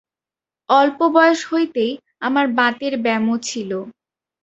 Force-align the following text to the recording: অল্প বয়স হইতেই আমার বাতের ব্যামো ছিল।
অল্প 0.69 0.99
বয়স 1.15 1.39
হইতেই 1.49 1.91
আমার 2.21 2.45
বাতের 2.57 2.93
ব্যামো 3.05 3.35
ছিল। 3.41 3.71